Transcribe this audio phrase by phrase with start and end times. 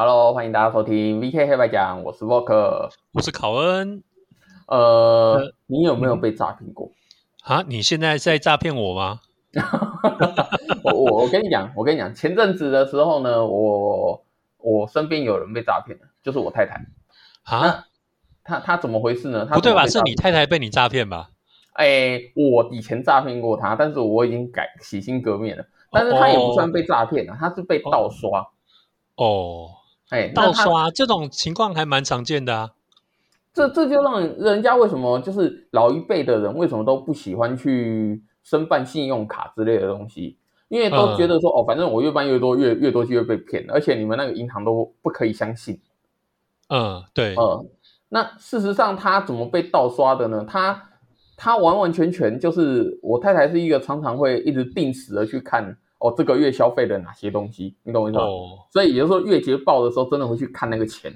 [0.00, 4.04] Hello，欢迎大家收听 VK 黑白讲，我是 Walker，我是考恩。
[4.68, 6.92] 呃，你有没有被诈骗过？
[7.42, 9.18] 啊，你现在在诈骗我吗？
[10.84, 14.24] 我我我跟你讲，我跟你讲，前阵子的时候呢，我
[14.58, 16.80] 我身边有人被诈骗了，就是我太太。
[17.42, 17.86] 啊，
[18.44, 19.46] 他他怎么回事呢？
[19.46, 19.84] 不对吧？
[19.88, 21.30] 是你太太被你诈骗吧？
[21.74, 25.64] 哎，我以前诈骗过他，但是我已经改洗心革面了。
[25.90, 28.46] 但是他也不算被诈骗啊，他是被盗刷。
[29.16, 29.70] 哦，
[30.10, 32.70] 哎，盗刷这种情况还蛮常见的啊。
[33.52, 40.38] 这这就让人家为什么就是老一辈的人为什么都不喜欢去申办信用卡之类的东西？
[40.68, 45.80] 因为都觉得说哦，反正我越办越多，越越多就会被骗，而且你们那个银行都不可以相信。
[46.68, 47.66] 嗯，对，嗯，
[48.10, 50.44] 那事实上他怎么被盗刷的呢？
[50.46, 50.90] 他
[51.36, 58.24] 他完完全全就是我太太是一个常常会一直定时的去看哦，这个月消费的哪些东西，你懂我意思吗？
[58.24, 61.12] 哦所以也就是说月结报的时候真的会去看那个钱。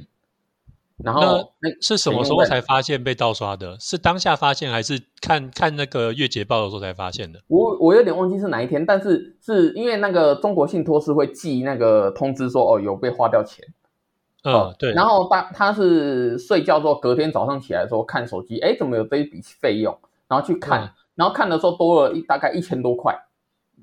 [1.03, 3.77] 然后那是什么时候才发现被盗刷的？
[3.81, 7.41] 是当下发现还是看看那个月结报的时候才发现的？
[7.49, 13.67] 我我有点忘记是哪一天，但是是因为那个中国信托是会寄那个通知说哦有被花掉钱。
[14.45, 14.93] 嗯，对。
[14.93, 19.99] 然后他他是睡觉之后隔天早上起来的时候看手机，哎，怎么有这一笔费用？
[20.29, 23.17] 然后去看，然后看的时候多了一大概一千多块，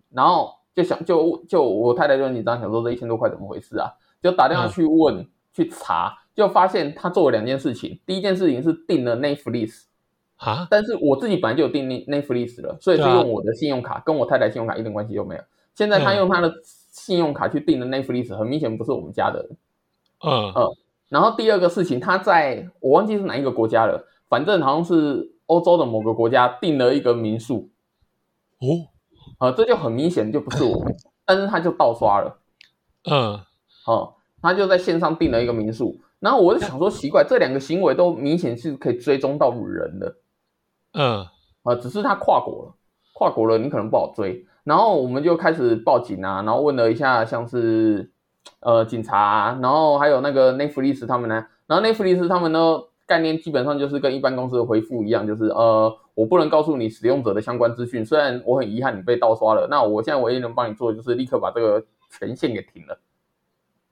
[0.10, 3.92] 然后就想就就我太太就很紧张，想说这一千多块怎么回事啊？
[4.24, 8.00] 就打电话去问去查，就发现他做了两件事情。
[8.06, 9.84] 第一件事情是订了 Netflix
[10.38, 15.42] 啊，但是我自己本来就有订 Netflix 了，所以是用我的信用卡，跟我太太信用卡一点关系都没有。
[15.76, 19.50] 现在他用他的信用卡去订的 Netflix，很明显不是我们家的。
[20.24, 20.68] 嗯嗯，
[21.10, 27.70] 然后第二个事情，他在我忘记是哪一个国家了，反正好像是欧洲的某个国家订了一个民宿，
[28.60, 28.88] 哦，
[29.40, 30.86] 啊，这就很明显就不是我，
[31.26, 32.40] 但是他就盗刷了，
[33.10, 33.40] 嗯，
[33.88, 40.16] 哦，他就在线上订了一个民宿，然后我就想说奇怪，这两个行为都明显是可以追踪到人的，
[40.94, 41.26] 嗯，
[41.64, 42.76] 啊，只是他跨国了，
[43.14, 48.12] 跨国了你可能不好追，然后我们就开始报警啊，然后问了一下像是。
[48.62, 63.00] 呃，警察，然后还有那个 Netflix 他们呢，然后 Netflix 他们呢概念基本上就是跟一般公司的回复一样，就是呃，我不能告诉你使用者的相关资讯，虽然我很遗憾你被盗刷了，那我现在唯一能帮你做的就是立刻把这个权限给停了。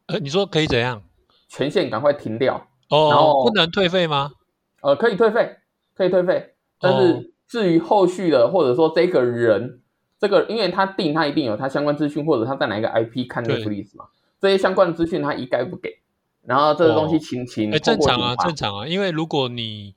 [0.05, 1.01] 呃，你说可以怎样？
[1.47, 4.33] 权限赶快停掉哦，然后不能退费吗？
[4.81, 5.57] 呃，可以退费，
[5.95, 9.81] 可以退费，但是至于后续的或者说这个人，
[10.19, 14.05] 这个因为他定他一定有他相关资讯，或者他在哪一个 IP 看 Netflix 嘛。
[14.39, 15.97] 这些相关的资讯他一概不给，
[16.47, 19.93] 然后这个东西请请哎正常啊正常啊，因为如果你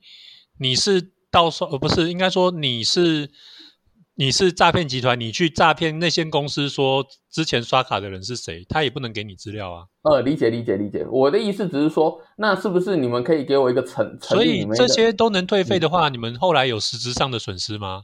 [0.59, 3.29] 你是盗刷呃不是应该说你是
[4.15, 9.85] 你是诈骗集团，你去诈骗那些公司说之前刷卡的人是谁，他也不能给你资料啊。
[10.01, 14.17] 呃，理解理解理解，我的意思只是说，那是不是你们可以给我一个成？
[14.19, 18.03] 所以这些都能退费的话，你们后来有实质上的损失吗？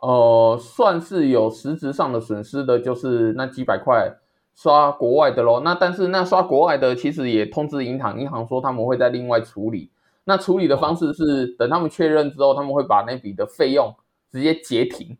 [0.00, 4.12] 呃，算是有实质上的损失的，就是那几百块。
[4.56, 5.60] 刷国外的咯。
[5.60, 9.92] 那但是那刷国外的其实也通知银行，银行说他们会在另外处理。
[10.24, 13.94] 那处理的方式是等他们确认之后，他们会把那笔的费用
[14.32, 15.16] 直接截停。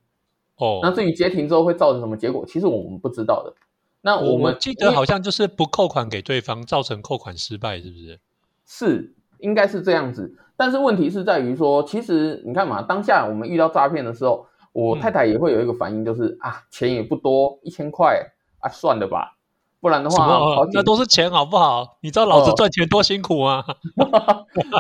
[0.57, 3.55] 哦，那至于截停之后会造成什么结果，其实我们不知道的。
[4.01, 8.19] 那我们记得好像就是不扣款给对方，造成扣款失败，是不是？
[8.65, 10.35] 是，应该是这样子。
[10.57, 18.33] 但是问题是在于说，其实你看嘛，当下我们遇到诈骗的时候，我太太也会有一个反应，就是啊，钱也不多，一千块。
[18.61, 19.37] 啊，算了吧，
[19.81, 21.99] 不然的话，那都是钱好不好？
[22.01, 23.65] 你知道老子赚钱多辛苦吗？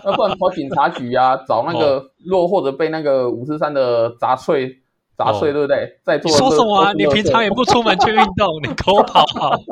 [0.05, 4.83] 那不然跑警察局啊，找那个落或者被那个五十三的杂碎
[5.17, 6.01] 砸碎，对不对？
[6.05, 6.93] 在做说什么啊？
[6.93, 9.25] 你平常也不出门去运动，你给我跑，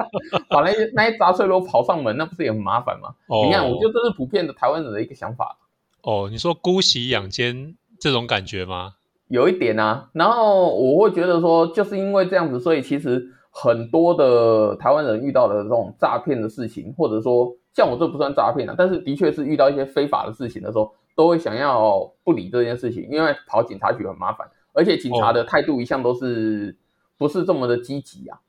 [0.48, 3.10] 把那些那些杂碎都跑上门，那不是也很麻烦吗？
[3.46, 5.58] 你看，我觉得这是普遍的台湾人的一个想法。
[6.02, 8.94] 哦，你说姑息养奸这种感觉吗？
[9.28, 13.30] 有一点啊，然后我会觉得说，就是因为这样子，所以其实。
[13.56, 26.76] 很多的台湾人遇到的这种诈骗的事情，或者说像我这不算诈骗啊，但是的确是遇到一些非法的事情的时候，都会想要不理这件事情，因为跑警察局很麻烦，而且警察的态度一向都是
[27.16, 28.40] 不是这么的积极啊。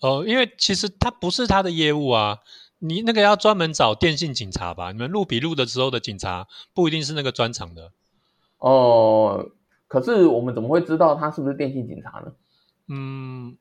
[0.00, 2.38] 哦，因为其实他不是他的业务啊，
[2.80, 4.90] 你那个要专门找电信警察吧？
[4.90, 7.92] 你们录笔录的时候的警察不一定是那个专长的。
[8.58, 9.46] 哦，
[9.86, 12.32] 可是我们怎么会知道他是不是电信警察呢？
[12.88, 13.56] 嗯。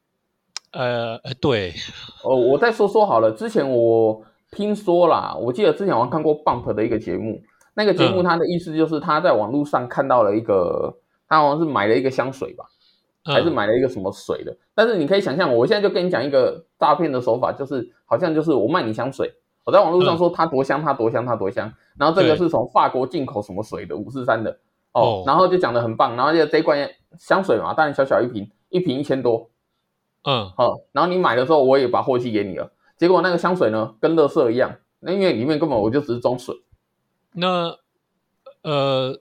[0.71, 1.73] 呃呃，对，
[2.23, 3.31] 哦，我再说说好了。
[3.31, 4.21] 之前我
[4.51, 7.41] 听说啦，我记得之前我看过 Bump 的一个节目，
[7.73, 10.95] 那个节目他的意思就是他在网络上看到了一个，
[11.27, 12.65] 他好像是买了一个香水吧，
[13.25, 14.55] 还是买了一个什么水的。
[14.75, 19.33] 但是你可以想象，我现在就跟你讲一个诈骗的手法，就是好像就是我卖你香水，
[19.65, 21.71] 我在网络上说它多香，它多香，它多香。
[21.97, 24.51] 然后这个是从法国进口什么水的五四三的
[24.93, 26.15] 哦哦，然后就讲的很棒。
[26.15, 29.49] 然后就这一罐香水嘛，当然小小一瓶，一瓶一千多
[30.23, 30.81] 嗯，哦。
[30.91, 32.71] 然后你买的时候，我也把货寄给你了。
[32.97, 36.55] 结果那个香水呢，跟垃圾一样，那因为里面根本我就只是装水。
[37.33, 37.77] 那
[38.63, 39.19] 呃，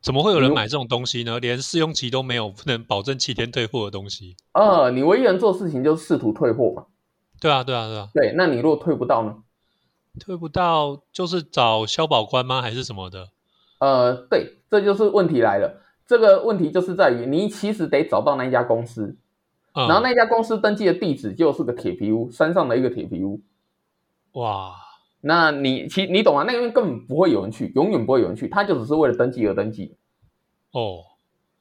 [0.00, 1.38] 怎么会有人买这种东西呢？
[1.38, 4.36] 连试用期都没有，不能保证七天退货的东西。
[4.52, 6.86] 呃，你唯一能做的事情就是试图退货嘛。
[7.40, 9.36] 对啊，对啊，对啊，对，那你如果退不到呢？
[10.18, 12.60] 退不到就是找消保官吗？
[12.62, 13.28] 还是什么的？
[13.78, 15.82] 呃，对，这就是问题来了。
[16.06, 19.16] 这个问题就是在于你其实得找到那一家公司，
[19.78, 23.40] 嗯，然后那家公司登记的地址就是个铁皮屋，山上的一个铁皮屋。
[24.32, 24.74] 哇，
[25.20, 26.42] 那你其你懂吗？
[26.42, 29.94] 那边根本不会有人去，永远不会有人去，他就只是为了登记而登记。
[30.72, 30.98] 哦，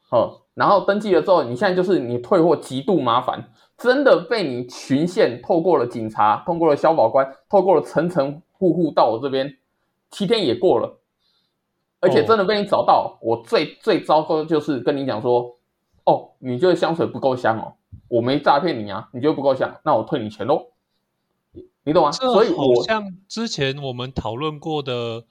[0.09, 9.57] 哦，然后登记了之后，你现在就是你退货极度麻烦，真的被你巡线，透过了警察，通过了消保官，透过了层层户户到我这边，
[10.09, 10.99] 七天也过了，
[11.99, 13.17] 而且真的被你找到。
[13.21, 15.55] 我最最糟糕的就是跟你讲说，
[16.05, 17.73] 哦，你觉得香水不够香哦，
[18.09, 20.71] 我没诈骗你啊，你觉得不够香，那我退你钱喽。
[21.83, 22.11] 你懂吗？
[22.11, 25.25] 所以我好像之前我们讨论过的，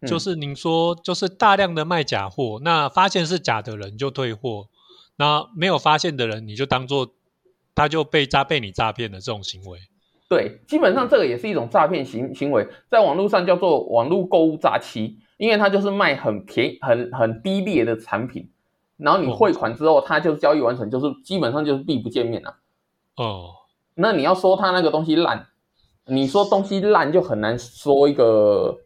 [0.00, 4.68] 嗯就是您说就是大量的卖假货，那发现是假的人就退货，
[5.16, 7.14] 那没有发现的人你就当做
[7.74, 9.80] 他就被诈被你诈骗的这种行为。
[10.28, 18.48] 对，基本上这个也是一种诈骗行行为，在网络上叫做网络购物诈欺，因为它就是卖很便宜、很很低劣的产品，
[18.96, 22.56] 然后你哦汇款之后，他就是交易完成，就是基本上就是避不见面了。
[23.16, 23.50] 哦，
[23.94, 25.48] 那你要说他那个东西烂，
[26.06, 28.76] 你说东西烂就很难说一个，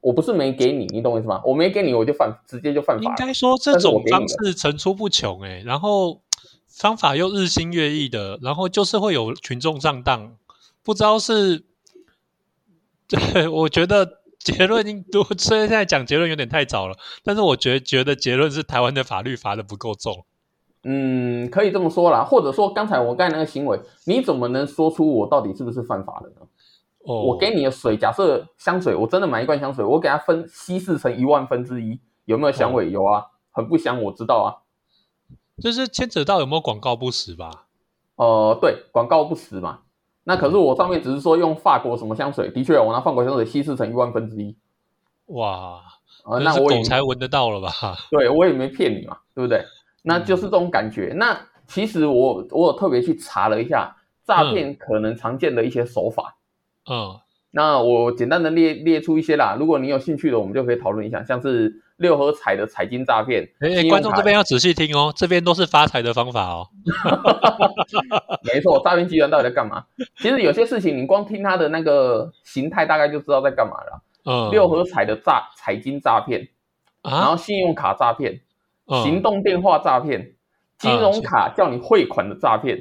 [0.00, 1.42] 我不是没给你，你懂我意思吗？
[1.44, 3.16] 我没给你，我就犯直接就犯法应。
[3.16, 6.20] 该说这种方式层出不穷诶、然后
[6.66, 10.36] 方法又日新月异的，然后就是会有群众上当，
[10.82, 11.64] 不知道是，
[13.08, 20.24] 对， 我觉得结论已经都虽然现在讲结论有点太早了，但是我觉觉得结论是台湾的法律罚的不够重。
[20.84, 26.36] 嗯，可以这么说啦，或者说刚才我刚才那个行为，你怎么能说出我到底是不是犯法的呢？
[27.00, 32.90] 哦，我给你的水，假设香水，我真的买一罐香水，我给它分稀释成一万分之一，有没有香味？
[32.90, 34.64] 有啊，很不香，我知道啊。
[35.60, 37.66] 就是牵扯到有没有广告不实吧？
[38.14, 39.80] 呃，对，广告不实嘛。
[40.28, 44.54] 那可是我上面只是说用法国什么香水，的确，我拿法国香水稀释成一万分之一，
[45.28, 45.80] 哇，
[46.26, 47.70] 呃，那我也狗才闻得到了吧？
[48.12, 49.64] 对我也没骗你嘛，对不对？
[50.02, 51.14] 那就是这种感觉。
[51.16, 53.96] 那其实我我有特别去查了一下
[54.26, 56.36] 诈骗可能常见的一些手法。
[56.90, 57.18] 嗯，
[57.50, 66.68] 那我简单的列列出一些啦，如果你有兴趣的，我们就可以讨论一下，像是六合彩的彩金诈骗，哎、观众这边要仔细听哦，这边都是发财的方法哦。
[68.44, 69.84] 没错，诈骗集团到底在干嘛？
[70.16, 74.02] 其实有些事情你光听它的那个形态，大概就知道在干嘛了。
[74.24, 76.48] 嗯，六合彩的诈彩金诈骗，
[77.02, 78.40] 然啊，后信用卡诈骗，
[78.86, 79.02] 嗯。
[79.02, 80.34] 行动电话诈骗，
[80.78, 82.78] 金融卡叫你汇款的诈骗，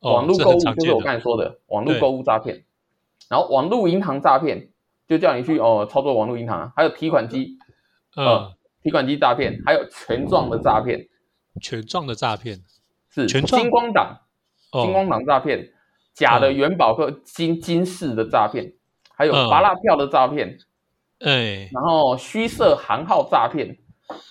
[0.00, 2.62] 哦网络购物就是我刚才说的网络购物诈骗，
[3.28, 4.68] 然后网络银行诈骗
[5.08, 7.58] 就叫你去哦操作网络银行啊，还有提款机。
[8.16, 8.50] 嗯，
[8.82, 11.06] 提款机诈骗，还有权状的诈骗，
[11.60, 12.58] 权状的诈骗，
[13.10, 14.18] 是权状金光党
[14.72, 15.72] 金，光党诈骗，
[16.14, 18.72] 假的元宝和金金饰的诈骗，
[19.16, 20.58] 还有发蜡票的诈骗，
[21.18, 23.76] 哎，然后虚设行号诈骗、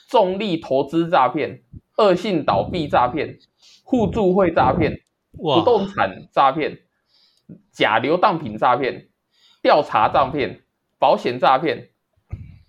[0.09, 1.61] 重力投资诈骗、
[1.97, 3.37] 恶性倒闭诈骗、
[3.83, 4.99] 互助会诈骗、
[5.37, 6.79] 不，动产诈骗、
[7.71, 9.09] 假流当品诈骗、
[9.61, 10.63] 调查诈骗、
[10.97, 11.89] 保险诈骗、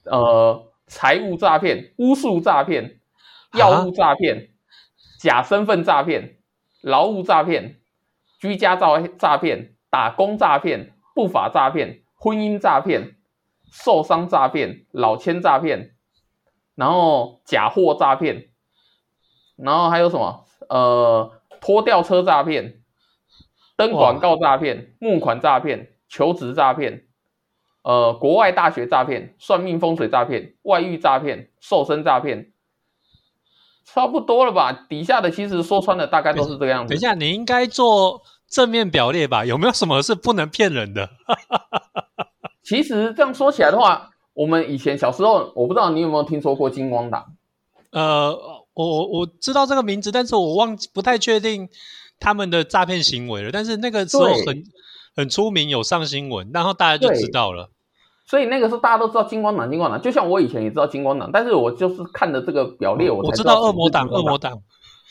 [0.04, 3.00] 呃财务诈骗、巫术诈骗、
[3.54, 4.48] 药物诈骗、
[5.20, 6.38] 假身份诈骗、
[6.82, 7.76] 劳务诈骗、
[8.40, 13.14] 居家诈诈骗、打工诈骗、不法诈骗、婚姻诈骗、
[13.70, 15.94] 受伤诈骗、老千诈骗，
[16.74, 18.48] 然后假货诈骗，
[19.56, 20.44] 然后还有什么？
[20.68, 22.82] 呃，拖吊车诈骗、
[23.76, 27.06] 登广告诈骗、募款诈骗、求职诈骗，
[27.82, 32.52] 呃，国外大学诈骗、算命风水诈骗、外遇诈骗、瘦身诈骗，
[33.84, 34.72] 差不多了吧？
[34.88, 37.00] 底下的其实说穿了，大概都是这个样子等一。
[37.00, 39.44] 下，你应该做正面表列吧？
[39.44, 41.08] 有没有什么是不能骗人的？
[42.62, 47.34] 其实这样说起来的话，我们以前小时候，我不知道你有没有听说过金光党？
[47.92, 48.30] 呃，
[48.74, 51.68] 我我我知道这个名字，但是我忘记不太确定
[52.20, 53.50] 他们的诈骗行为了。
[53.50, 54.62] 但是那个时候很
[55.20, 57.70] 很出名，有上新闻，然后大家就知道了。
[58.26, 64.56] 所以那个时候大家都知道金光党，金光党，就像我以前也知道金光党，但是我就是看的这个表列，我知道恶魔党，恶魔党，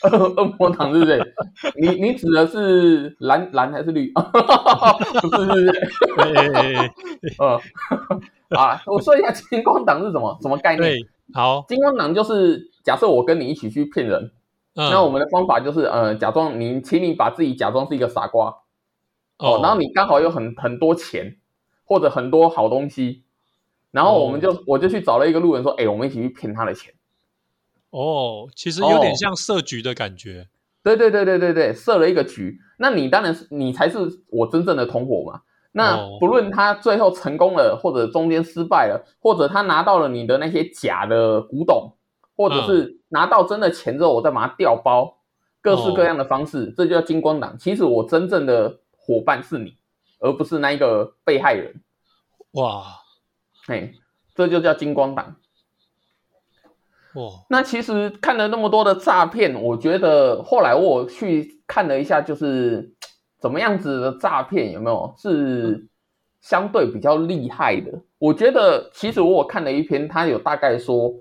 [0.36, 1.34] 恶魔党是不是？
[1.78, 4.10] 你你指的是蓝蓝还是绿？
[4.16, 6.90] 不是，是不是？
[7.38, 7.60] 呃，
[8.58, 10.96] 啊，我说一下金光党是什么什么概念？
[11.34, 14.30] 好，金光党就是假设我跟你一起去骗人，
[14.74, 18.54] 那我们的方法就是呃，假装你，请你把自己假装是一个傻瓜
[19.40, 21.38] 哦，然后你刚好有很很多钱
[21.84, 23.22] 或者很多好东西，
[23.90, 26.92] 然后我们就我就去找了一个路人说，哎，我们一起去骗他的钱。
[27.90, 30.48] 哦，其实有点像设局的感觉。
[30.82, 35.42] 对对对对对对，设了一个局，那你当然是你才是我真正的同伙嘛。
[35.72, 41.92] 那不论他最后成功了，或者中间失败了，或者他拿到了你的那些假的古董，
[42.34, 45.18] 或者是拿到真的钱之后，我再把它调包，
[45.60, 47.56] 各式各样的方式，这就叫金光党。
[47.56, 48.79] 其实我真正的
[49.10, 49.76] 伙伴是你，
[50.20, 51.82] 而不是那一个被害人。
[52.52, 52.84] 哇，
[53.66, 53.92] 哎，
[54.36, 55.34] 这就叫金光党。
[57.48, 62.94] 那其实看了那么多的诈骗，我觉得后来我去看了一下，就是
[63.40, 65.88] 怎么样子的诈骗有没有是
[66.40, 68.00] 相对比较厉害的？
[68.18, 71.12] 我觉得其实我看了一篇，他有大概说，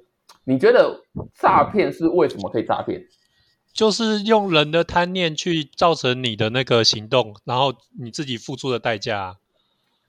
[0.44, 0.96] 你觉得
[1.34, 3.04] 诈骗是为什么可以诈骗？
[3.80, 9.38] 就是用人的贪念去造成你的那个行动，然后你自己付出的代价。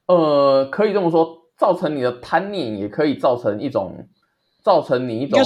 [0.07, 4.09] 呃，可以这么说，造成你的贪念，也可以造成一种。
[4.65, 5.41] 造成你一种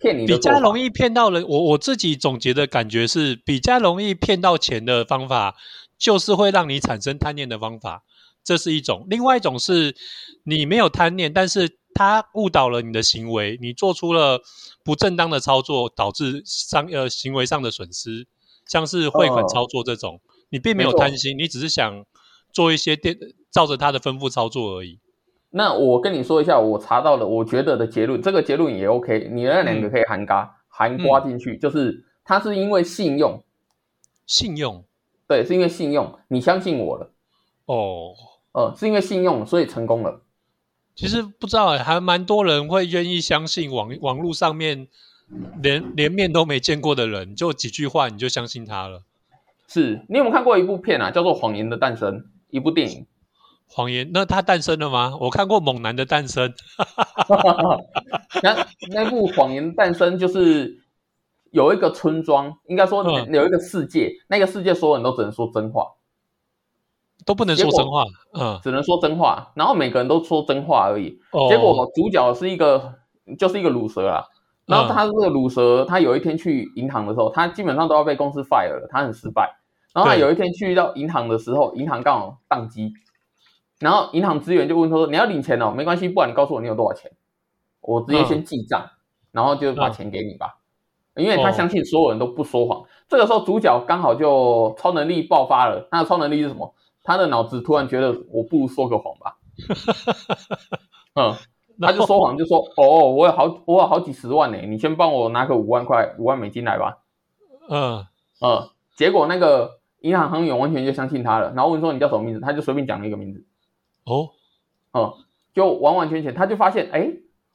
[0.00, 1.46] 骗你比较容易骗到人。
[1.46, 5.54] 我我自己总结的感觉是，比较容易骗到钱的方法，
[5.98, 8.02] 就是会让你产生贪念的方法，
[8.42, 9.06] 这是一种。
[9.10, 9.94] 另外一种是
[10.44, 14.40] 你没有贪念，但是他误导了你的行为，你做出了
[14.82, 18.26] 不正当的操作，导致商呃行为上的损失，
[18.64, 22.06] 像是汇款操作这种，你并没有贪心，你只是想
[22.54, 23.18] 做一些电
[23.50, 24.98] 照着他的吩咐操作而已。
[25.50, 33.44] 那我跟你说一下，我查到的，我觉得的结论，这个结论也 OK，你那两个可以含嘎含刮进去，就是他是因为信用，
[34.24, 34.82] 信用，
[35.28, 37.12] 对，是因为信用，你相信我了，
[37.66, 38.14] 哦，
[38.52, 40.22] 呃，是因为信用，所以成功了。
[41.00, 44.86] 其实不知道，还蛮多人会愿意相信网网络上面
[45.62, 49.00] 连连面都没见过的人，就几句话你就相信他了。
[49.66, 51.10] 是你有没有看过一部片啊？
[51.10, 52.18] 叫做《谎言的诞生》，
[52.50, 53.06] 一部电影。
[53.66, 54.10] 谎言？
[54.12, 55.16] 那它诞生了吗？
[55.18, 56.52] 我看过《猛男的诞生》。
[58.42, 60.82] 那那部《谎言诞生》就是
[61.50, 63.02] 有一个村庄，应该说
[63.32, 65.86] 有一个世界，那个世界所有人都只能说真话，
[67.26, 68.04] 都不能说真话。
[68.32, 71.18] 嗯，只能说真话，然后每个人都说真话而已。
[71.48, 72.94] 结果主角是一个，
[73.38, 74.24] 就是一个乳蛇啊。
[74.66, 79.50] 然后他这个乳蛇，他有一天去银行的时候，他基本上都要被公司 fire 了，他很失败。
[79.92, 82.92] 然后他有一天去到银行的时候，银行刚好宕机。
[83.80, 87.10] 然后银行职员就问他说：“你要领钱哦，没关系，不然你告诉我你有多少钱，
[87.80, 88.88] 我直接先记账，
[89.32, 90.58] 然后就把钱给你吧。”
[91.16, 92.84] 因为他相信所有人都不说谎。
[93.08, 95.88] 这个时候主角刚好就超能力爆发了。
[95.90, 96.72] 他的超能力是什么？
[97.02, 99.36] 他的脑子突然觉得我不如说个谎吧。
[101.14, 101.34] 嗯，
[101.80, 106.98] 他就说谎，就说：“哦，我有好我有好几十万呢，你先帮我拿个五万块五万美金来吧。”
[107.68, 108.06] 嗯
[108.40, 113.44] 嗯，结果那个银行行员完全就相信他了，然后问说：“你叫什么名字？”他就随便讲了一个名字。
[114.04, 114.30] 哦，
[114.92, 115.18] 哦，
[115.52, 117.10] 就完完全全，他就发现，哎，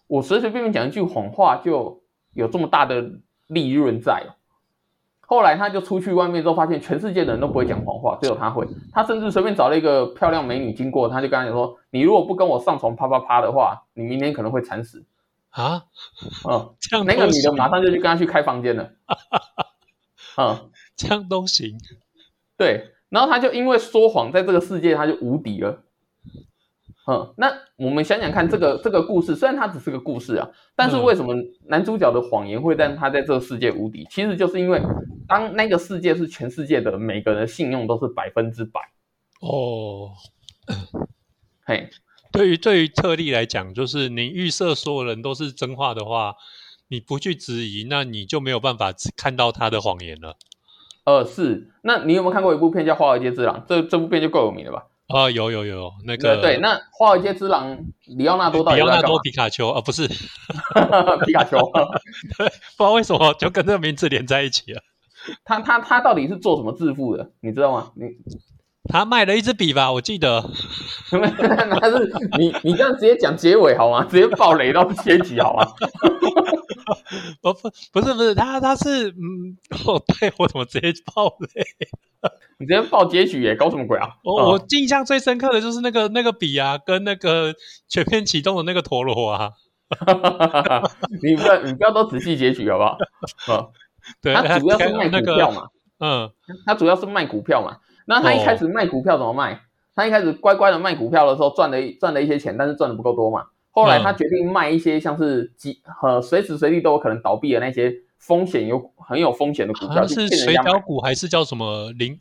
[0.07, 3.03] 我随随便便讲一句谎话，就有这么大的
[3.47, 4.35] 利润在。
[5.27, 8.67] 后来他就出去外面之后，发现全世界的人都不会讲谎话，只有他会。
[8.91, 15.03] 他甚至随便找了一个漂亮美女经过，他就跟他讲说：“你如果不跟我上床啪啪啪的话，你明天可能会惨死。”
[15.51, 15.85] 啊，
[16.49, 18.89] 嗯，这样那个女的马上就去跟他去开房间了。
[20.37, 21.77] 嗯， 这样都行。
[22.57, 25.79] 对，然后他就因为说谎，在这个世界他就无敌了。
[27.07, 31.35] 嗯，那我们想想看，这个这个故事虽然它只是个故事啊，但是为什么
[31.67, 34.07] 男主角的谎言会让他在这个世界无敌？
[34.09, 34.81] 其实就是因为
[35.27, 38.81] 当那个世界是全世界的每个人信用都是百分之百
[39.39, 40.13] 哦。
[41.63, 41.89] 嘿，
[42.31, 46.35] 对于对于特例来讲，就是你预设所有人都是真话的话，
[46.87, 50.37] 你不去质疑，那你就没有办法看到他的谎言了。
[51.03, 51.69] 呃，是。
[51.83, 53.59] 那你有没有看过一部片叫《华尔街之狼》？
[53.67, 54.87] 这这部片就够有名了吧？
[55.07, 57.77] 啊，有有有，那个对，那华尔街之狼
[58.17, 60.07] 里奥纳多到底里奥纳多皮卡丘啊，不是
[61.25, 61.57] 皮卡丘，
[62.37, 64.81] 对，不知道为什么就跟这个名字连在一起了。
[65.43, 67.29] 他他他到底是做什么致富的？
[67.41, 67.91] 你知道吗？
[67.95, 68.07] 你
[68.87, 69.91] 他卖了一支笔吧？
[69.91, 70.41] 我记得，
[71.09, 74.05] 他是你你这样直接讲结尾好吗？
[74.09, 75.67] 直接暴雷到结局好吗？
[77.41, 81.63] 不不不是不是他他是嗯哦对我怎么直接爆嘞？
[82.57, 83.55] 你直接报结局耶？
[83.55, 84.09] 搞什么鬼啊？
[84.23, 87.53] 我我印象最深刻的就是那个那个笔啊，跟那个
[87.87, 89.51] 全面启动的那个陀螺啊。
[91.21, 93.71] 你不要你不要都仔细结局好不好？
[94.21, 95.67] 对，他主要是卖股票嘛，
[95.99, 96.31] 嗯，
[96.65, 97.77] 他主要是卖股票嘛。
[98.07, 99.61] 那他一开始卖股票怎么卖？
[99.95, 103.45] 他一开始乖乖的卖股票的时候赚了赚了一些钱，但是赚的不够多嘛。
[103.75, 112.17] 后来他决定卖一些像是几呃随时随地都有可能倒闭的那些风险有很有风险的股票，是水饺股还是叫什么零，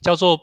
[0.00, 0.38] 叫做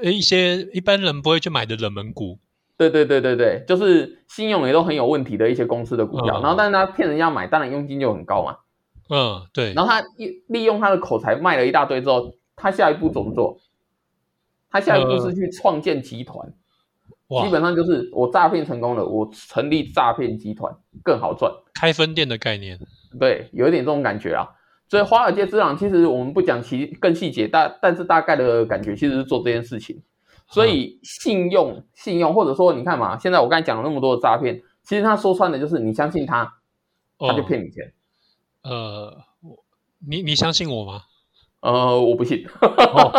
[0.00, 2.38] 一些一般人不会去买的冷门股。
[2.76, 8.56] 对对对对对，就是信用也都很有问题的一些公司的股票，嗯然后但是他骗人家买，当然佣金就很高嘛。
[9.08, 13.58] 嗯，对，然后他利利用他的口才卖了一大堆之后，他下一步怎么做？
[14.70, 16.54] 他下一步是去创建集团，
[17.30, 20.72] 哇基，本上就是我诈骗成功了，我成立诈骗集团
[21.02, 21.52] 更好赚。
[21.74, 22.78] 开分店的概念。
[23.18, 24.46] 对，有一点这种感觉啊。
[24.88, 30.02] 所以华尔街之狼其实我们不讲其更细节，但但是大概的感觉其实是做这件事情。
[30.48, 36.54] 所以信用、信用，或者说你看嘛，现在我刚才讲了那么多的诈骗，其实他说穿的就是你相信他，
[37.18, 37.92] 他就哦骗你钱。
[38.64, 39.64] 呃，我
[40.04, 41.02] 你你相信我吗？
[41.60, 42.44] 呃，我不信。
[42.60, 43.12] 哦，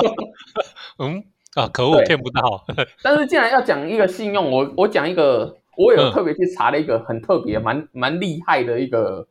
[0.98, 1.22] 嗯
[1.54, 2.64] 啊，可恶，对骗不到。
[3.02, 9.26] 但是既然要讲一个信用，我我讲一个，我有嗯特别去查了一个很特别、蛮蛮厉害的一个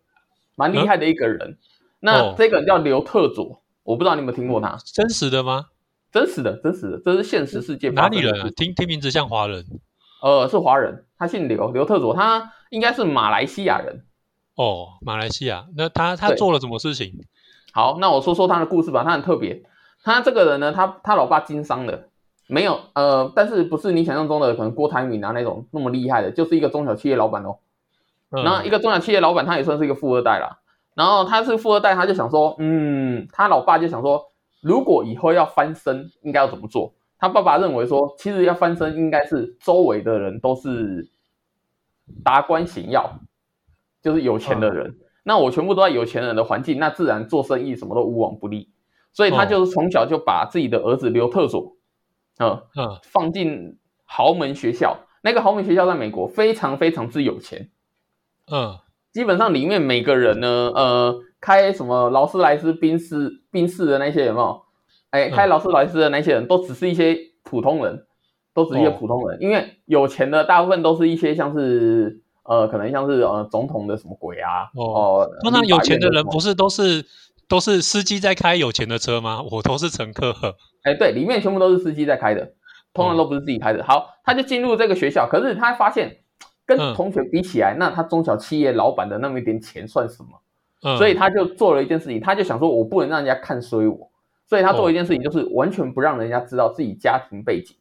[0.55, 1.57] 蛮厉害的一个人。
[2.01, 4.77] 那哦这个人叫刘特佐，我不知道你有没有听过他？
[4.85, 5.65] 真实的吗？
[6.11, 8.49] 真实的，真实的，这是现实世界哪里人啊？
[8.55, 9.63] 听听名字像华人
[10.21, 14.03] 呃，是华人，他姓刘，刘特佐，他应该是马来西亚人。
[14.55, 15.67] 哦，马来西亚。
[15.77, 17.13] 那他他做了什么事情？
[17.71, 19.63] 好，那我说说他的故事吧，他很特别。
[20.03, 22.08] 他这个人呢，他他老爸经商的，
[22.51, 27.57] 没有呃，但是不是你想象中的可能郭台铭啊那种那么厉害的，就是一个中小企业老板哦。
[28.31, 30.59] 嗯那一个中小企业老板，他也算是一个富二代啦。
[30.95, 34.25] 然后他是富二代，他就想说，嗯，他老爸就想说，
[34.61, 36.93] 如果以后要翻身，应该要怎么做？
[37.19, 41.07] 他爸爸认为说，其实要翻身，应该是周围的人都是
[42.23, 43.19] 达官显要，
[44.01, 44.97] 就是有钱的人。
[45.23, 48.69] 那我全部都在有钱人的环境，那自然做生意什么都无往不利。
[49.11, 51.75] 所以他就是从小就把自己的儿子留特佐，
[52.39, 54.97] 嗯，嗯放进豪门学校。
[55.21, 57.69] 那个豪门学校在美国非常非常之有钱，
[58.49, 58.79] 嗯
[59.11, 64.61] 基本上里面每个人呢，呃，开什么劳斯莱斯、宾士、宾士的那些有没有？
[65.09, 68.05] 哎，嗯开劳斯莱斯的那些人都只是一些普通人，
[68.53, 76.23] 都只是一些哦普通人，因为有钱的大部分都是一些像是呃，可能像是呃总统的什么鬼啊，哦哦，通常有钱的人。
[76.25, 77.03] 不是都是
[77.49, 79.41] 都是司机在开有钱的车吗？
[79.51, 80.55] 我都是乘客。
[80.83, 82.53] 哎，对，里面全部都是司机在开的，
[82.93, 83.83] 通常都不是自己开的。
[83.83, 86.19] 好，他就进入这个学校，可是他发现
[86.65, 90.29] 跟嗯同学比起来，那他中小企业老板的那么一点钱算什么？
[90.83, 94.09] 嗯，所以他就做了一件事情，他就想说，我不能让人家看衰我，
[94.45, 97.75] 所以他做一件事情，就是完全不让人家知道自己家庭背景。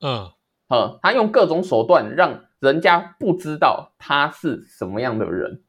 [0.00, 0.30] 嗯
[0.68, 5.62] 呃，他用各种手段让人家不知道他是什么样的人。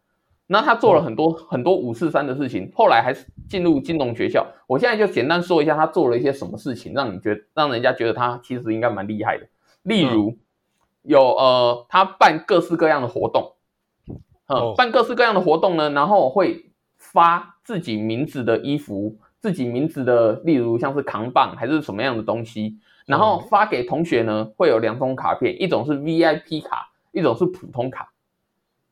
[0.48, 4.48] 那他做了很多、很多五四三的事情，后来还是进入金融学校。
[4.66, 9.46] 我现在就简单说一下他做了一些什么事情，让你觉得让人家觉得他其实应该蛮厉害的。
[9.84, 10.38] 例如，
[11.04, 13.54] 有呃，他办各式各样的活动，
[14.48, 14.74] 呃，哦。
[14.78, 28.14] 办各式各样的活动呢，然后会发自己名字的衣服，自己名字的，例如像是扛棒还是什么样的东西，然后发给同学呢，会有两种卡片，一种是 VIP 卡，一种是普通卡。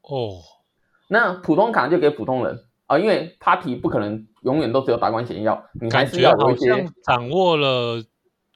[0.01, 0.39] 哦
[1.07, 8.03] 那普通卡就给普通人啊、因为 party 不可能永远都只有达官显要，你还是要有一些掌握了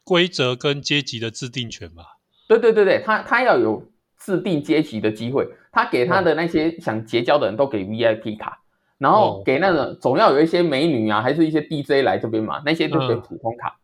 [0.04, 2.04] 规则跟阶级的制定权吧？
[2.48, 3.84] 对对对对，他他要有
[4.20, 8.60] 制定阶级的机会，他给他的那些想结交的人都给 VIP 卡，
[9.00, 13.80] 然后哦给那个总要有一些美女啊，还是一些 DJ 来这边嘛，那些就给嗯普通卡。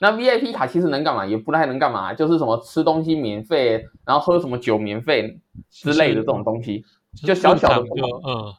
[0.00, 1.26] 那 VIP 卡其实能干嘛？
[1.26, 5.38] 也不太能干嘛，就是什么吃东西免费，然后喝什么酒免费
[5.70, 6.82] 之类的这种东西，
[7.14, 8.54] 就小小的不同，嗯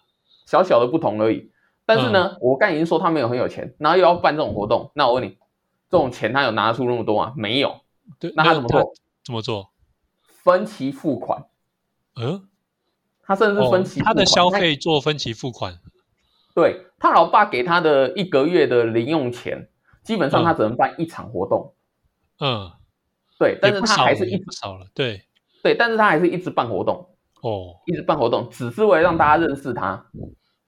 [0.46, 1.52] 小小的不同而已。
[1.86, 5.38] 但是呢，我刚已经说他没有很有钱，然后又要办这种活动，那我问你，
[5.90, 7.34] 这种钱他有拿出那么多吗？
[7.36, 7.82] 没有，
[8.20, 8.94] 对，那他怎么做？
[9.24, 9.72] 怎么做？
[10.44, 11.46] 分期付款。
[12.16, 12.48] 嗯，
[13.24, 15.80] 他甚至哦分期他的消费做分期付款。
[16.54, 19.70] 对他老爸给他的一个月的零用钱，
[20.04, 21.74] 基本上他只能办一场活动。
[22.40, 22.72] 嗯，
[23.40, 24.88] 对，但是他还是一直少了。
[24.94, 25.24] 对，
[25.64, 27.11] 对，但是他还是一直办活动，
[27.41, 30.06] 哦，一直办活动，只是为了让大家认识他，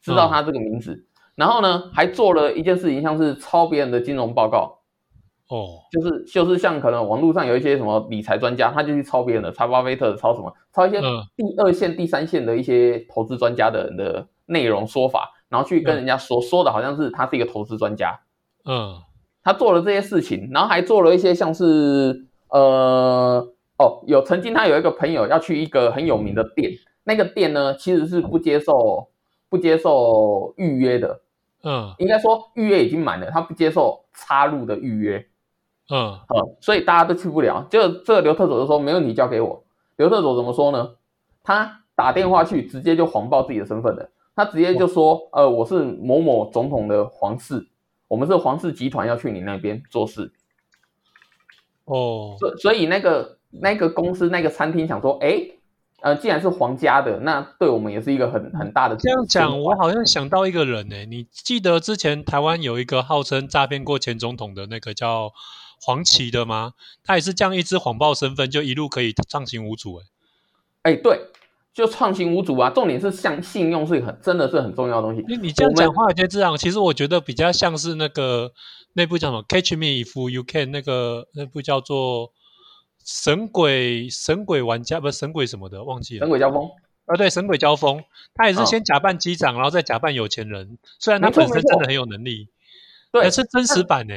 [0.01, 1.07] 知道他这个名字。
[1.36, 4.79] 然后呢，还做了一件事情，像是抄别人的金融报告，
[5.49, 18.19] 哦，就是就是像可能网络上有一些什么理财专家，他就去抄别人的，抄巴菲特，抄什么，抄一些嗯第二线、第三线的一些投资专家的人的内容说法，然后去跟人家说，说的好像是他是一个投资专家。
[18.65, 19.01] 嗯，
[19.43, 26.71] 他做了这些事情，然后还做了一些像是呃哦，有曾经他有一个朋友要去一个很有名的店，
[27.03, 29.09] 那个店呢其实是不接受
[29.49, 31.21] 不接受预约的，
[31.63, 35.25] 嗯应该说预约已经满了，他不接受插入的预约，
[35.89, 37.67] 嗯呃，所以大家都去不了。
[37.69, 39.63] 就这个刘特佐就说没问题，交给我。
[39.95, 40.95] 刘特佐怎么说呢？
[41.43, 44.09] 他打电话去，直接就谎报自己的身份了。
[44.36, 47.67] 他直接就说，呃，我是某某总统的皇室，
[48.07, 50.31] 我们是皇室集团要去你那边做事。
[51.86, 55.39] 哦，所所以那个那个公司那个餐厅想说，哎，
[56.01, 65.31] 呃，既然是皇家的，那对我们也是一个很很大的这样讲，我好像想到一个人呢、你记得之前台湾有一个号称诈骗过前总统的那个叫
[65.81, 66.73] 黄旗的吗？
[67.03, 70.05] 他也是这样一支谎报身份，就一路可以畅行无阻、欸。
[70.83, 71.19] 哎，对，
[71.73, 72.69] 就创新无阻啊。
[72.69, 75.23] 重点是像信用是很真的是很重要的东西。
[75.27, 78.51] 你你这样讲华尔街之狼，其实我觉得比较像是那个
[78.93, 82.27] 那部叫什么《Catch Me If You Can》，那个那部叫做
[83.03, 86.21] 《神鬼神鬼玩家》，不是神鬼什么的，忘记了。
[86.21, 86.69] 神鬼交锋，
[87.05, 90.77] 啊，对，神鬼交锋，他也是嗯先假扮机长，然后再假扮有钱人。
[90.99, 92.47] 虽然他本身真的很有能力，
[93.11, 94.13] 对但，是真实版呢、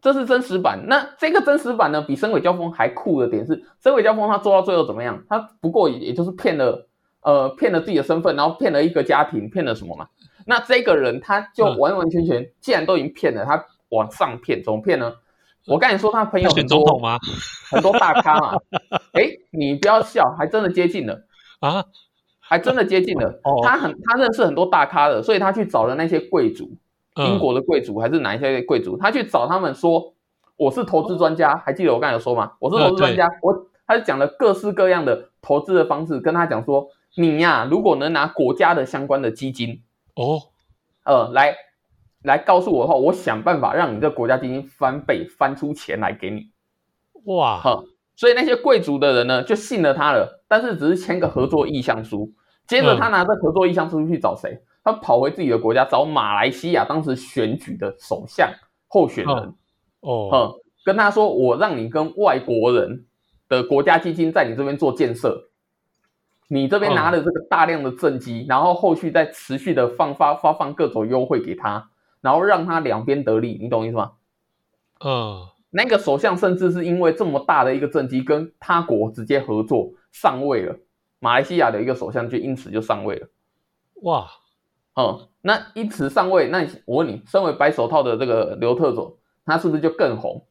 [0.00, 0.86] 这是真实版。
[0.88, 5.24] 那这个真实版呢，比神鬼交锋还酷的点是，神鬼交锋他做到最后怎么样？
[5.28, 6.88] 他不过也也就是骗了，
[7.22, 10.08] 呃，骗了自己的身份，然后骗了一个家庭，骗了什么嘛？
[10.46, 15.12] 那这个人他就嗯完完全全，既然都已经骗了，他往上骗，怎么骗呢？
[15.66, 17.00] 我跟你说，他朋友很多？
[17.70, 18.56] 很多大咖嘛。
[19.12, 21.24] 哎，你不要笑，还真的接近了。
[21.60, 21.84] 啊，
[22.40, 23.40] 还真的接近了。
[23.44, 26.76] 哦他很他认识很多大咖的，所以他去找了那些贵族，
[27.14, 30.14] 嗯英国的贵族还是哪一些贵族，他去找他们说
[30.56, 32.52] 我是投资专家，还记得我刚才有说吗？
[32.58, 39.82] 我是投资专家，我他就讲了各式各样的投资的方式，跟他讲说你呀、如果能拿国家的相关的基金，
[40.14, 40.40] 哦，
[41.04, 41.54] 呃，来
[42.22, 46.50] 来告诉我的话，我想办法让你这国家基金翻倍，翻出钱来给你。
[47.24, 47.82] 哇，哈，
[48.16, 52.32] 所以那些贵族的人呢，就信了他了，但是只是签个合作意向书。
[52.66, 54.62] 接着他拿着合作意向书去找谁？
[54.84, 58.50] 他跑回自己的国家找马来西亚当时选举的首相
[58.88, 59.54] 候选人，
[60.00, 60.54] 哦，嗯，
[60.84, 63.04] 跟他说：“我让你跟外国人
[63.48, 65.50] 的国家基金在你这边做建设，
[66.48, 71.90] 你这边拿了这个大量的政绩，然后后续再持续的放发发放各种优惠给他，
[72.22, 74.12] 然后让他两边得利，你懂我意思吗？”
[75.04, 80.76] 嗯，那个首相甚至是因为这么大的一个政绩，跟他国直接合作上位了。
[81.18, 83.28] 马来西亚的一个首相就因此就上位了。
[84.02, 84.26] 哇，
[84.96, 90.44] 嗯，那因此上位，那我问你，身为白手套的这个刘特佐，他是不是就更红？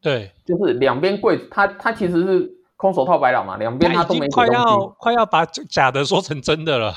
[0.00, 4.88] 对，就是两边贵，他他其实是空手套白狼嘛，两边他都没经快要。
[4.98, 6.92] 快要把假的说成真的了。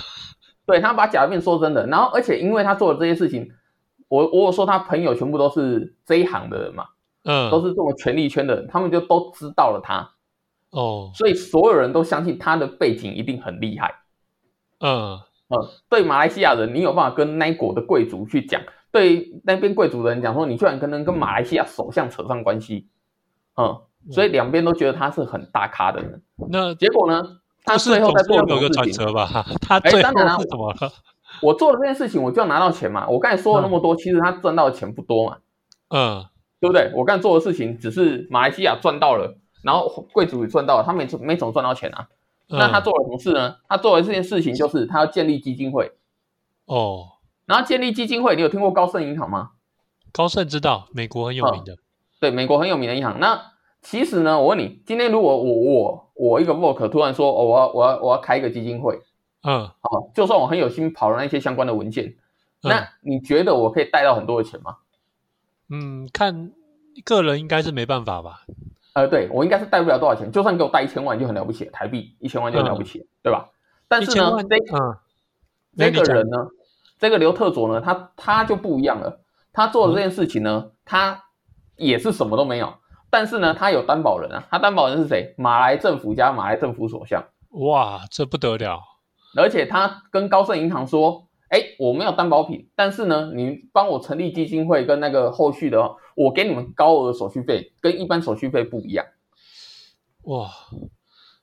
[0.65, 3.51] 对他把假面说真的，然后而且因为他做的这些事情，
[4.15, 6.85] 我我有说他朋友全部都是这一行的人嘛，
[7.23, 10.09] 嗯，都是这种权力圈的人，他们就都知道了他。
[10.71, 13.95] 哦，所以所有人都相信他的背景一定很厉害。
[14.79, 15.57] 嗯，嗯，
[15.89, 22.89] 对马来西亚人，你有办法跟那一国的贵族去讲；对那边贵族的人讲说，你居然可能跟马来西亚首相扯上关系。
[23.55, 23.79] 嗯，
[24.11, 26.21] 所以两边都觉得他是很大咖的人。
[26.49, 27.23] 那结果呢，
[27.63, 28.69] 他最后在做总是有个？
[28.69, 29.45] 转折吧？
[29.61, 30.91] 他哎最后是怎么了？
[31.45, 33.07] 我做了这件事情，我就要拿到钱嘛。
[33.07, 35.37] 我刚才说了那么多，其实他赚到的钱不多嘛，
[35.89, 36.25] 嗯，
[36.59, 36.91] 对不对？
[36.95, 42.07] 我刚才做的事情只是马来西亚赚到了，然后贵族也赚到了，他没没怎么赚到钱啊。
[42.47, 43.55] 那他嗯做了什么事呢？
[43.67, 45.91] 他做的这件事情就是他要建立基金会。
[46.65, 47.05] 哦，
[47.45, 49.51] 然后建立基金会，你有听过高盛银行吗？
[50.11, 51.77] 高盛知道美国很有名的，
[52.19, 53.19] 对，美国很有名的银行。
[53.19, 58.99] 那其实呢，我问你，今天如果我我我一个 work 突然说，哦，我要我要我要开一个基金会，
[59.45, 62.15] 嗯，好，就算我很有心跑了那些相关的文件，
[62.63, 64.77] 嗯那你觉得我可以贷到很多的钱吗？
[65.69, 66.51] 嗯，看
[67.03, 68.41] 个人应该是没办法吧？
[68.93, 73.49] 呃，对我应该是贷不了多少钱，就算给我贷一千万就很了不起了，台币一千万就很了不起了，对吧？
[73.87, 74.97] 但是呢这嗯，
[75.77, 76.47] 这个人呢，
[76.97, 79.21] 这个刘特佐呢，他他就不一样了。
[79.53, 81.25] 他做的这件事情呢，他
[81.75, 82.73] 也是什么都没有，
[83.09, 84.47] 但是呢，他有担保人啊。
[84.49, 85.35] 他担保人是谁？
[85.37, 88.81] 马来政府加马来政府所向，哇，这不得了，
[89.35, 99.05] 而且他跟高盛银行说：“哎，我没有担保品，但是呢，你帮我成立基金会跟那个后续的哦，我给你们高额手续费，跟一般手续费不一样。
[100.23, 100.49] 哇，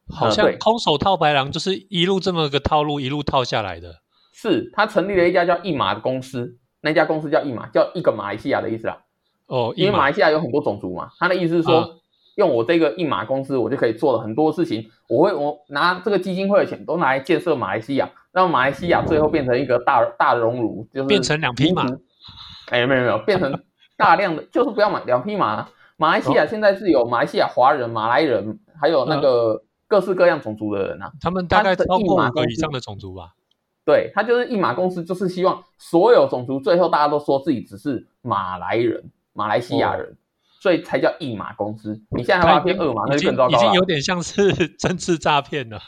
[0.09, 4.03] 好像空手套白狼就是一路这么个套路一路套下来的。
[4.33, 9.05] 是他成立了一家叫一马的公司，那家公司叫一马，叫一个马来西亚的意思啦。
[9.47, 12.01] 哦，因为一马来西亚有很多种族嘛，他的意思是说，嗯
[12.37, 14.91] 用我这个一马公司，我就可以做了很多事情。
[15.09, 21.85] 我会我拿这个基金会的钱都拿来建设马来西亚，让马来西亚最后变成一个大大熔炉，就是变成两匹马。
[22.71, 23.63] 哎，没有没有，变成
[23.97, 25.69] 大量的，就是不要买两匹马。
[25.97, 31.13] 马来西哦亚现在是有马来西亚华人、马来人，还有那嗯个各式各样种族的人啊。
[31.21, 33.35] 他们大概超过五个以上的种族吧？
[33.85, 40.17] 对他就是一马公司，就是希望所有种族最后大家都说自己只是马来人、马来西亚人，
[40.63, 42.01] 所以才叫一马公司。
[42.17, 45.81] 你现在还要骗二马，那就更糟糕已经有点像是政治诈骗了，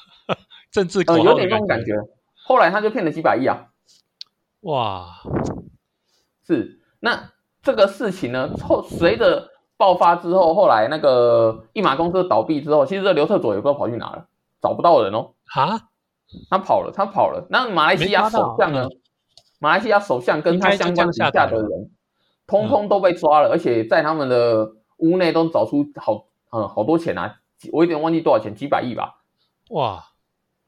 [0.73, 1.93] 政治呃有点那种感觉。
[2.45, 3.69] 后来他就骗了几百亿啊！
[4.63, 5.23] 哇，
[6.45, 7.31] 是那
[7.63, 8.51] 这个事情呢？
[8.65, 14.27] 后随着爆发之后，后来那个一马公司倒闭之后，其实这刘特佐也不知道跑去哪了，
[14.61, 15.35] 找不到人哦。
[15.55, 15.83] 啊？
[16.51, 17.47] 他跑了，他跑了。
[17.49, 18.89] 那马来西亚首相呢？
[19.61, 21.91] 马来西亚首相跟他相关底下的人，
[22.47, 27.41] 通通都被抓了，而且在他们的屋内都找出好嗯好多钱啊！
[27.73, 29.21] 我有点忘记多少钱，几百亿吧。
[29.71, 30.05] 哇！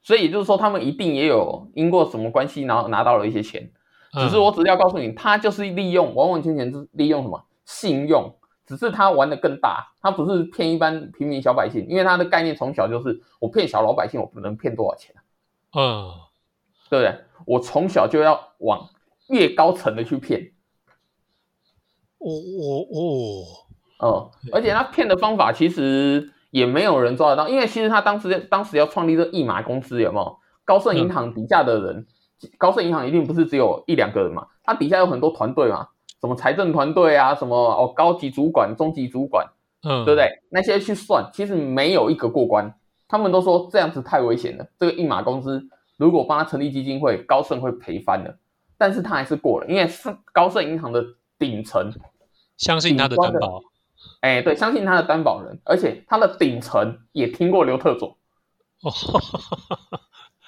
[0.03, 3.71] 所以也就是说，他们一定也有因过什么关系，然后拿到了一些钱。
[4.13, 8.35] 只是我只是要告诉你，他就是利用完完全全是利用什么信用，
[8.65, 15.21] 只是他玩的更大，他不是骗一般平民小百姓，因为他的概念从小就是我骗小老百姓，我不能骗多少钱啊？
[15.75, 16.11] 嗯，
[16.89, 17.25] 对不对？
[17.45, 18.89] 我从小就要往
[19.29, 20.53] 越高层的去骗。
[22.19, 23.45] 哦哦
[23.99, 30.37] 哦，哦，而且他骗的方法其实也没有人抓得到，因为其实他当时当时要创立这一马公司，有没有？
[30.65, 32.07] 高盛银行底下的人，
[32.59, 35.87] 高盛银行一定不是只有一两个人嘛，他底下有很多团队嘛，
[36.21, 39.47] 什么财政团队啊，什么哦高级主管、中级主管，
[39.89, 40.29] 嗯，对不对？
[40.51, 42.75] 那些去算，其实没有一个过关。
[43.07, 45.63] 他们都说这样子太危险了，这个一马公司
[45.97, 48.37] 如果帮他成立基金会，高盛会赔翻的。
[48.77, 51.05] 但是他还是过了，因为是高盛银行的
[51.39, 51.93] 顶层，
[52.57, 53.63] 相信他的担保。
[54.21, 58.17] 哎，对，相信他的担保人，而且他的顶层也听过刘特佐，
[58.83, 58.93] 哦，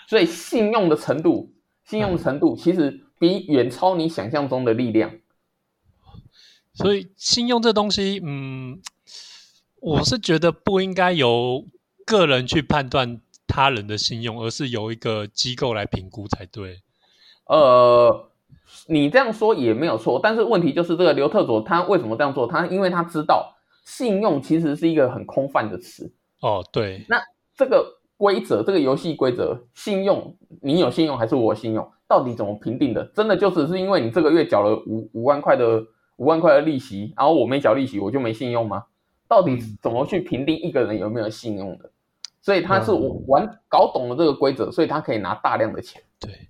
[0.08, 1.52] 所以信用的程度，
[1.84, 5.12] 信用程度其实比远超你想象中的力量。
[6.74, 8.80] 所以信用这东西，嗯。
[9.80, 11.64] 我是觉得不应该由
[12.04, 16.80] 个人去判断他人的信用，而是由一个机构来评估才对。
[17.44, 18.28] 呃，
[18.86, 22.46] 你这样说也没有错，但是问题就是这个刘特佐他为什么这样做？
[22.46, 23.54] 他因为他知道
[23.84, 26.12] 信用其实是一个很空泛的词。
[26.40, 27.04] 哦，对。
[27.08, 27.20] 那
[27.56, 27.84] 这个
[28.16, 31.90] 规则，这个游戏规则，信用，你有信用还是我信用？
[32.06, 33.04] 到底怎么评定的？
[33.14, 35.84] 真的就只是因为你这个月缴了五五万块的
[36.16, 38.84] 五万块的利息，然后我没缴利息，我就没信用吗？
[39.28, 41.90] 到底怎么去评定一个人有没有信用的？
[42.40, 42.92] 所以他是
[43.26, 46.00] 玩搞懂了这个规则，所以他可以拿大量的钱。
[46.18, 46.47] 对，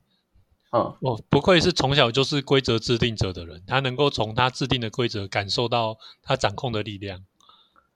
[0.70, 7.20] 嗯，哦，不愧是从小就是规则制定者的人，他能够从他制定的规则感受到他掌控的力量。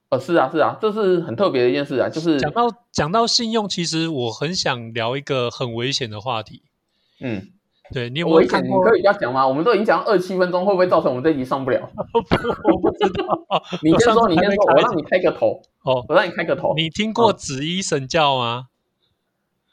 [0.09, 2.09] 呃，是啊，是啊，这是很特别的一件事啊。
[2.09, 6.63] 就是讲到讲到信用，其实我很想聊一个很危险的话题。
[7.21, 7.49] 嗯。
[7.93, 8.83] 对你有没有看过？
[8.83, 9.47] 你可以要讲吗？
[9.47, 11.79] 我们都已经讲二七分钟，会不会造成我们这集上不了？
[12.73, 13.27] 我不知道。
[13.83, 15.61] 你先说，你先说，我让你开个头。
[15.83, 16.73] 哦，我让你开个头。
[16.75, 18.69] 你听过紫衣神教吗？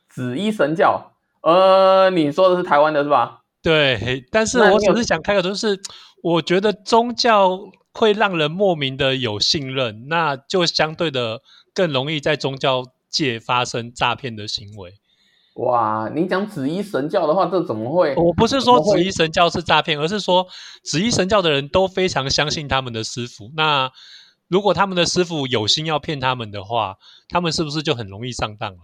[0.10, 1.09] 紫衣神教，
[1.42, 3.42] 呃，你说的是台湾的是吧？
[3.62, 5.80] 对，但是我只是想开个头，就是
[6.24, 7.60] 我觉得宗教
[7.94, 11.42] 会让人莫名的有信任，那就相对的
[11.74, 14.94] 更容易在宗教界发生诈骗的行为。
[15.56, 18.16] 哇，你讲紫衣神教的话，这怎么会？
[18.16, 20.48] 我不是说紫衣神教是诈骗，而是说
[20.84, 23.52] 紫衣神教的人都非常相信他们的师傅。
[23.58, 23.92] 那
[24.48, 26.96] 如果他们的师傅有心要骗他们的话，
[27.28, 28.80] 他们是不是就很容易上当了？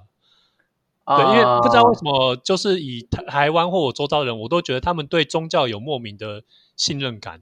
[1.06, 6.42] 对，因为不知道为什么，就是以台台湾或我周遭的人，我都觉得他们对宗教有莫名的
[6.76, 7.42] 信任感。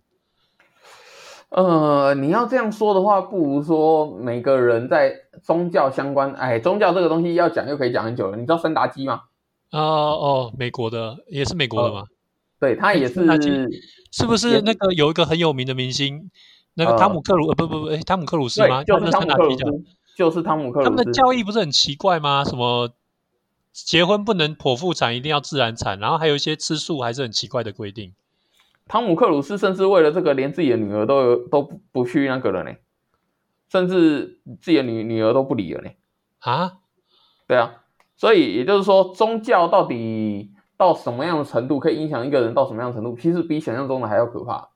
[1.49, 8.37] 呃，你要这样说的话，不如说每个人在宗教相关，哎，宗教这个东西要讲又可以讲很久了。
[8.37, 9.21] 你知道三达基吗？
[9.71, 12.03] 哦哦，美国的也是美国的吗？
[12.59, 13.25] 对他也是，
[14.11, 16.31] 是不是那个有一个很有名的明星，
[16.73, 17.47] 那个汤姆克鲁？
[17.49, 18.83] 呃，不不不，哎，汤姆克鲁斯吗？
[18.83, 19.63] 就是汤姆克鲁斯，
[20.17, 20.89] 就是汤姆克鲁斯。
[20.89, 22.43] 他们的教义不是很奇怪吗？
[22.43, 22.89] 什么
[23.73, 28.13] 结婚不能剖腹产，一定要自然产，然后还有一些吃素还是很奇怪的规定。
[28.87, 32.71] 汤姆克鲁斯甚至为了这个，连自己的女儿都有都不不去那个了呢，
[33.71, 35.89] 甚至自己的女女儿都不理了呢。
[36.39, 36.79] 啊，
[37.47, 37.83] 对啊，
[38.15, 44.69] 所以也就是说，宗教到底到什么样的程度可以影响一个人到什么样的程度，其实比想象中的还要可怕。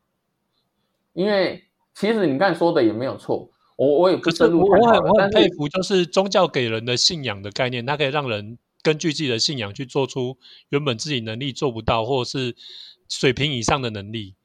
[1.13, 5.01] 因为其实你刚才说的也没有错，我我也不深入探讨。
[5.01, 10.37] 我很佩服，就是宗教给人的信仰的概念，它可以让人根据自己的信仰去做出
[10.69, 12.55] 原本自己能力做不到，或者是。
[13.09, 14.35] 水平以上的能力，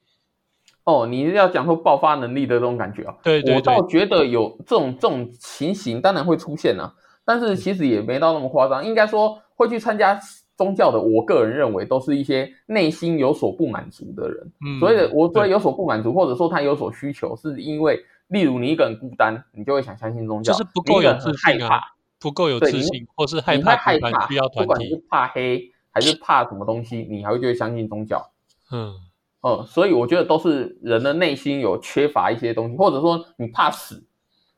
[0.85, 3.17] 哦，你要讲说爆发能力的这种感觉啊？
[3.25, 8.87] 对对对，我倒觉得有这种这种情形，当然会出现啊，但是其实也没到那么夸张。
[8.87, 10.17] 应该说会去参加
[10.57, 14.53] 宗教的，我个人认为都是一些内心有所不满足的人。
[14.65, 21.81] 嗯，所以我说有所不满足，或者说他有所需求，是因为例如你一个人孤单，你就会想相信宗教，就是不够有自信啊，
[22.23, 25.71] 不够有自信，或是害怕害怕需要团体，不管是怕黑。
[25.95, 28.33] 还是怕什么东西，你还会就会相信宗教？
[28.71, 28.95] 嗯
[29.43, 34.03] 嗯，所以我觉得都是人的内心有缺乏一些东西，或者说你怕死，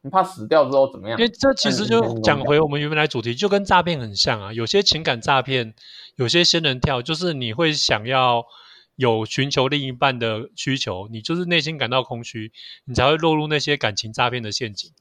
[0.03, 1.25] 你怕死掉之后怎么样因？
[1.25, 4.53] 为这其实就讲回我们原本来主题，就跟诈骗很像啊。
[4.53, 5.75] 有些情感诈骗，
[6.15, 8.45] 有些仙人跳，就是你会想要
[8.95, 12.53] 有寻求另一半的需求，你就是内心感到空虚，
[12.85, 14.93] 你才会落入那些感情诈骗的陷阱。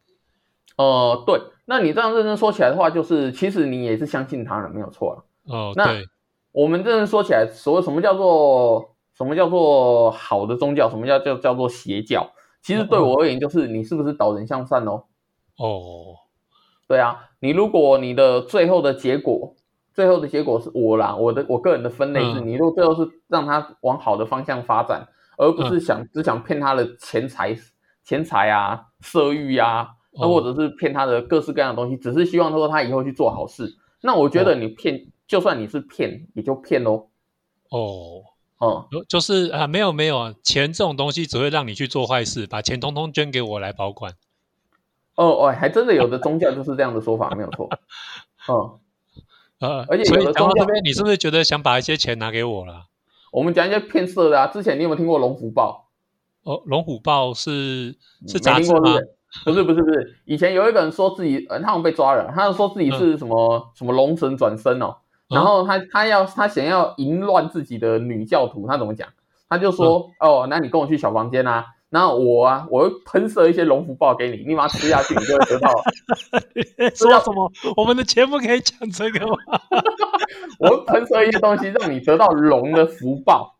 [0.75, 5.23] 呃，对，那你这样认真说起来的话，就是其实你也是相信他人没有错了。
[5.53, 6.03] 哦，那对，
[6.51, 12.31] 我们认真正说起来，所谓什么叫做什么叫做好的宗教，什么叫叫叫做邪教？
[12.61, 15.03] 其实对我而言，就是你是不是导人向善哦？
[15.57, 16.15] 哦，
[16.87, 19.55] 对啊，你如果你的最后的结果，
[19.93, 25.07] 最后的结果是我啦，我的我个人的分类是，嗯你如果最后是让他往好的方向发展，
[25.37, 27.55] 而不是想、只想骗他的钱财、
[28.03, 33.77] 钱财啊、色欲啊，那、哦或者是骗他的各式各样的东西，只是希望说他以后去做好事。
[34.01, 37.07] 那我觉得你骗，就算你是骗，也就骗喽。
[37.69, 38.23] 哦，
[38.59, 44.13] 嗯，就就是啊，没有没有啊，钱这种东西只会让你去做坏事，把钱通通捐给我来保管。
[45.15, 47.69] 哦哦，还真的有的宗教就是这样的说法，没有错。
[48.49, 48.79] 嗯，
[49.69, 52.87] 呃，而且所以有的宗教讲到这边，你是不是觉得想把一些钱拿给我了？
[53.31, 54.47] 我们讲一些骗色的啊。
[54.47, 55.89] 之前你有没有听过龙虎豹？
[56.43, 57.97] 哦，龙虎豹是
[58.27, 58.95] 是没杂志吗？
[59.45, 59.63] 不是？
[59.63, 64.95] 不是不是，以前有一个人说自己，呃，他好像被抓了，他说自己是什么、什么龙神转身哦，
[65.29, 69.07] 嗯然后他他要他想要淫乱自己的女教徒，他怎么讲？
[69.49, 75.69] 他就说、嗯哦，那你跟我去小房间啊，然后我啊，我会喷射一些龙福报给你，你把它吃下去，你就会得到，
[76.95, 77.51] 说什么？
[77.77, 79.35] 我们的节目可以讲这个吗？
[80.57, 83.53] 我会喷射一些东西，让你得到龙的福报，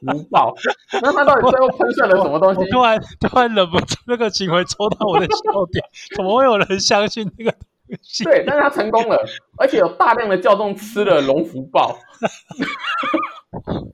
[0.00, 0.54] 福报。
[1.02, 2.60] 那他到底最后喷射了什么东西？
[2.60, 5.84] 我突然突然忍不住那个行为戳到我的笑点，
[6.16, 7.54] 怎么会有人相信那个？
[8.24, 9.22] 对，但是他成功了，
[9.58, 11.98] 而且有大量的教众吃了龙福报。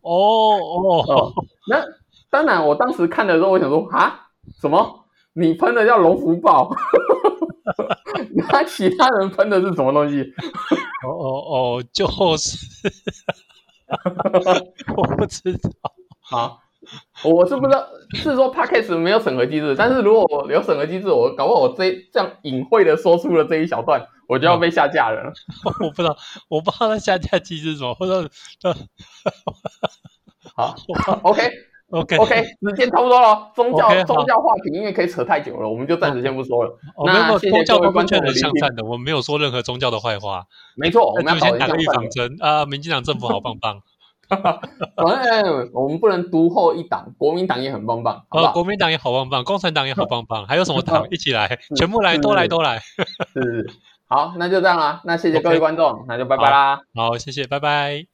[0.03, 1.33] 哦哦哦，
[1.69, 1.85] 那
[2.31, 4.29] 当然，我当时看的时候，我想说啊，
[4.61, 5.07] 什么？
[5.33, 6.71] 你喷的叫龙福报？
[8.51, 10.23] 那其他人喷的是什么东西？
[11.07, 11.29] 哦哦
[11.79, 12.57] 哦，就是
[14.97, 15.71] 我不知道。
[16.37, 16.57] 啊，
[17.25, 25.33] 我是不知道，是说 podcast 没有审核机制，但是如果我有审核机制，我搞不好我这这样隐晦的说出了这一小段，我就要被下架了。
[25.81, 26.17] 我不知道，
[26.49, 28.29] 我不知道那下架机制是什么，或者
[28.63, 28.75] 呃
[30.55, 30.75] 好
[31.23, 31.51] ，OK
[31.91, 36.71] OK OK，时间差不多了，宗教宗教话题因为可以扯太久了，我们就暂时先不说了。
[36.97, 40.45] 我没有那谢谢宗教观都是劝人众的聆听向善的，我们没有说任何宗教的坏话。
[40.77, 42.09] 没错，我们要先打个预向善的。
[42.09, 42.65] 防针啊！
[42.65, 43.81] 民进党政府好棒棒，
[44.31, 52.79] 反正我们不能独后一党，国民党也很棒棒，好不呃，国民党也好棒棒，共产党也好棒棒，还有什么党 一起来，全部来，是都来，都来。
[53.35, 53.69] 是
[54.07, 56.83] 好，那就这样啦，那谢谢各位观众，那就拜拜啦。
[56.95, 58.10] 好，谢谢，拜拜。